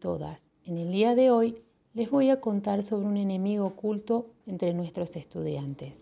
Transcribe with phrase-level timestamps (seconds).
[0.00, 0.52] todas.
[0.64, 1.62] En el día de hoy
[1.94, 5.98] les voy a contar sobre un enemigo oculto entre nuestros estudiantes.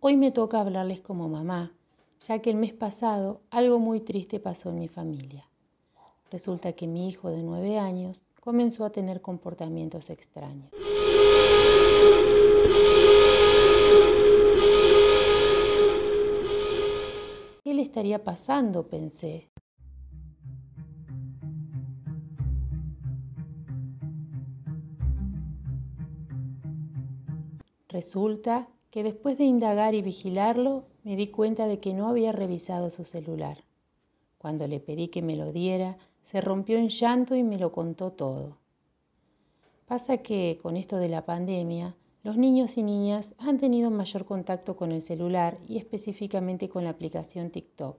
[0.00, 1.72] Hoy me toca hablarles como mamá,
[2.20, 5.44] ya que el mes pasado algo muy triste pasó en mi familia.
[6.30, 10.70] Resulta que mi hijo de nueve años comenzó a tener comportamientos extraños.
[18.18, 18.88] Pasando?
[18.88, 19.48] pensé.
[27.88, 32.90] Resulta que después de indagar y vigilarlo, me di cuenta de que no había revisado
[32.90, 33.64] su celular.
[34.38, 38.12] Cuando le pedí que me lo diera, se rompió en llanto y me lo contó
[38.12, 38.58] todo.
[39.86, 44.76] Pasa que con esto de la pandemia, los niños y niñas han tenido mayor contacto
[44.76, 47.96] con el celular y específicamente con la aplicación TikTok.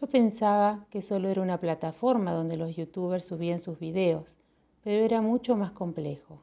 [0.00, 4.36] Yo pensaba que solo era una plataforma donde los youtubers subían sus videos,
[4.82, 6.40] pero era mucho más complejo.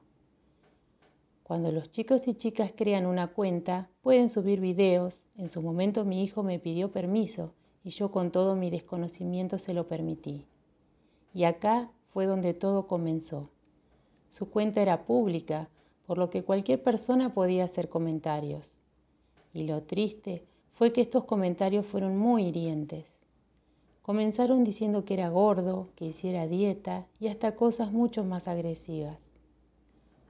[1.44, 5.24] Cuando los chicos y chicas crean una cuenta, pueden subir videos.
[5.36, 9.74] En su momento mi hijo me pidió permiso y yo con todo mi desconocimiento se
[9.74, 10.46] lo permití.
[11.34, 13.50] Y acá fue donde todo comenzó.
[14.30, 15.70] Su cuenta era pública,
[16.06, 18.74] por lo que cualquier persona podía hacer comentarios.
[19.54, 23.06] Y lo triste fue que estos comentarios fueron muy hirientes.
[24.02, 29.32] Comenzaron diciendo que era gordo, que hiciera dieta y hasta cosas mucho más agresivas.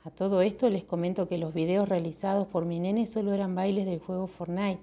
[0.03, 3.85] A todo esto les comento que los videos realizados por mi nene solo eran bailes
[3.85, 4.81] del juego Fortnite.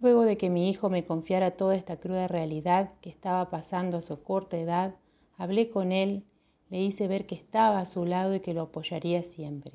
[0.00, 4.02] Luego de que mi hijo me confiara toda esta cruda realidad que estaba pasando a
[4.02, 4.96] su corta edad,
[5.38, 6.24] hablé con él,
[6.70, 9.72] le hice ver que estaba a su lado y que lo apoyaría siempre.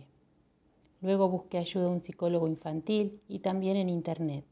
[1.02, 4.46] Luego busqué ayuda a un psicólogo infantil y también en internet.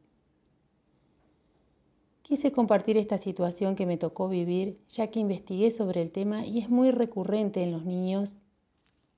[2.22, 6.60] Quise compartir esta situación que me tocó vivir ya que investigué sobre el tema y
[6.60, 8.36] es muy recurrente en los niños